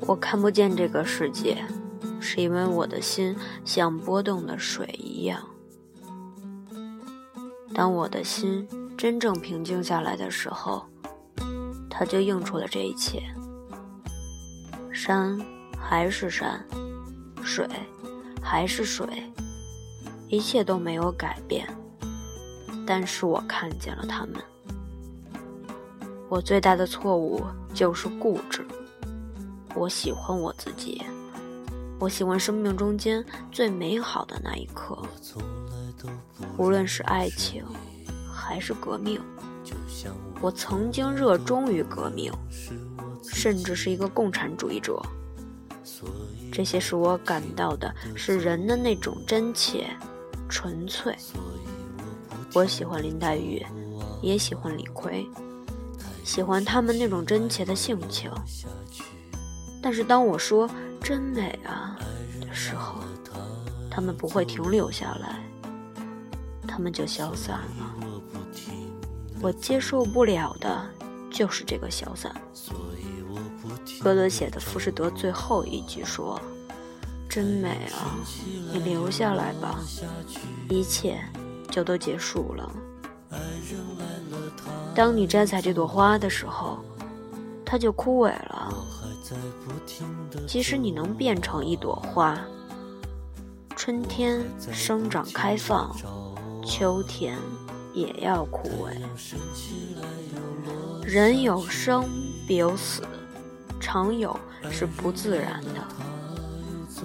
[0.00, 1.64] 我看不见这个世界，
[2.20, 3.34] 是因为我的心
[3.64, 5.40] 像波动的水一样。
[7.72, 10.84] 当我的心真正平静下来的时候，
[11.88, 13.22] 它就映出了这一切。
[14.92, 15.40] 山
[15.78, 16.62] 还是山，
[17.42, 17.66] 水
[18.42, 19.06] 还是水，
[20.32, 21.68] 一切都没有改变。
[22.86, 24.42] 但是我看见了他们。
[26.30, 28.66] 我最大的错误就是固执。
[29.74, 31.02] 我喜欢我自己，
[31.98, 34.98] 我喜欢生命中间最美好的那一刻。
[36.56, 37.62] 无论是爱情，
[38.32, 39.20] 还是革命，
[40.40, 42.32] 我曾经热衷于革命，
[43.22, 44.98] 甚至是一个共产主义者。
[46.50, 49.86] 这些使我感到的是人的那种真切、
[50.52, 51.16] 纯粹。
[52.52, 53.64] 我喜欢林黛玉，
[54.20, 55.26] 也喜欢李逵，
[56.22, 58.30] 喜欢他们那种真切的性情。
[59.82, 60.68] 但是当我说
[61.02, 61.98] “真美啊”
[62.38, 63.00] 的时候，
[63.90, 65.42] 他们不会停留下来，
[66.68, 67.96] 他们就消散了。
[69.40, 70.86] 我接受不了的
[71.30, 72.30] 就是这个消散。
[74.02, 76.38] 歌德写的《浮士德》最后一句说
[77.32, 78.12] ：“真美啊，
[78.74, 79.80] 你留下来吧，
[80.68, 81.18] 一切
[81.70, 82.70] 就都结束了。”
[84.94, 86.84] 当你摘采这朵花的时候，
[87.64, 88.74] 它就枯萎了。
[90.46, 92.38] 即使你能变成一朵花，
[93.74, 95.96] 春天生长开放，
[96.62, 97.38] 秋天
[97.94, 98.92] 也要枯萎。
[101.02, 102.04] 人有生
[102.46, 103.02] 必有死，
[103.80, 104.38] 常有
[104.70, 105.82] 是不自然的。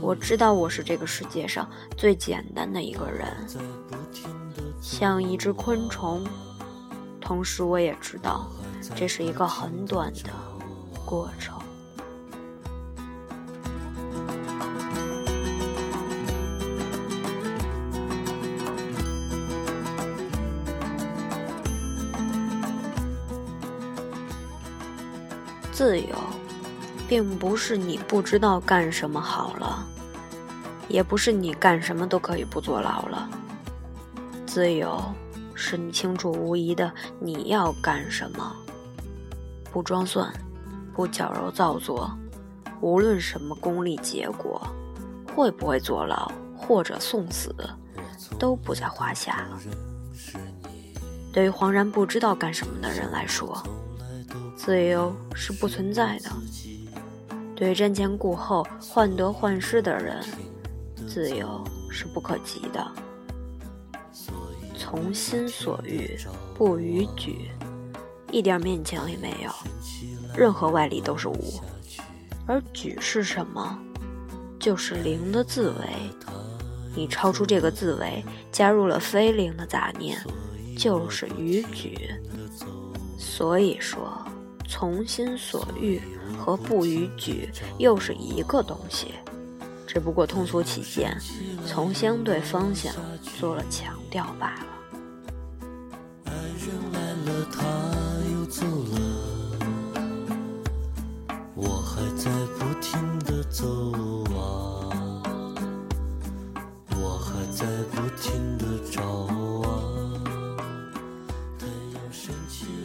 [0.00, 3.26] 我知道我是这个世界上最简单的一个人，
[4.80, 6.22] 像一只昆虫。
[7.20, 8.50] 同时，我也知道
[8.94, 10.30] 这是一个很短的
[11.06, 11.58] 过程。
[25.72, 26.14] 自由，
[27.14, 29.86] 并不是你不知道干什么好了，
[30.88, 33.30] 也不是你干什么都可以不坐牢了。
[34.44, 35.00] 自由，
[35.54, 38.52] 是你清楚无疑的你要干什么，
[39.70, 40.28] 不装蒜，
[40.92, 42.10] 不矫揉造作，
[42.80, 44.60] 无论什么功利结果，
[45.36, 47.54] 会不会坐牢或者送死，
[48.40, 49.60] 都不在话下了。
[51.32, 53.62] 对于惶然不知道干什么的人来说。
[54.56, 56.30] 自由是不存在的。
[57.56, 60.20] 对瞻前顾后、患得患失的人，
[61.06, 62.86] 自由是不可及的。
[64.76, 66.18] 从心所欲
[66.54, 67.50] 不逾矩，
[68.32, 69.50] 一点勉强也没有。
[70.36, 71.60] 任何外力都是无，
[72.44, 73.78] 而矩是什么？
[74.58, 75.88] 就是零的自为。
[76.96, 80.18] 你超出这个自为，加入了非零的杂念，
[80.76, 82.10] 就是逾矩。
[83.16, 84.20] 所以说。
[84.66, 86.00] 从心所欲
[86.38, 89.14] 和不逾矩又是一个东西，
[89.86, 91.16] 只不过通俗起见，
[91.66, 92.92] 从相对方向
[93.38, 94.66] 做了强调罢了。
[96.24, 97.62] 爱人来了，他
[98.32, 99.13] 又走了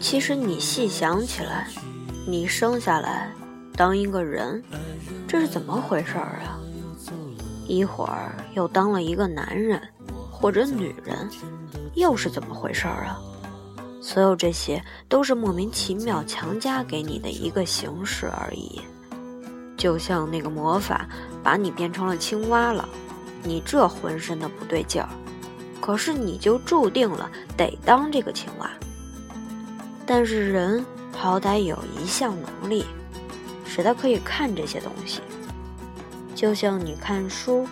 [0.00, 1.68] 其实你细想起来，
[2.26, 3.30] 你生下来
[3.76, 4.62] 当一个人，
[5.26, 6.58] 这是怎么回事儿啊？
[7.66, 9.80] 一会儿又当了一个男人
[10.30, 11.28] 或者女人，
[11.94, 13.20] 又是怎么回事儿啊？
[14.00, 18.80] 所有这些都是莫名其妙强加给你的一个形式而已。
[19.76, 21.06] 就像那个魔法
[21.42, 22.88] 把你变成了青蛙了，
[23.42, 25.08] 你这浑身的不对劲儿，
[25.80, 28.70] 可是你就注定了得当这个青蛙。
[30.10, 30.82] 但是人
[31.12, 32.86] 好歹有一项能力，
[33.66, 35.20] 使他可以看这些东西。
[36.34, 37.68] 就像你看书，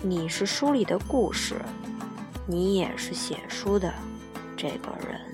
[0.00, 1.56] 你是书里的故事，
[2.46, 3.92] 你也是写书的
[4.56, 5.29] 这个人。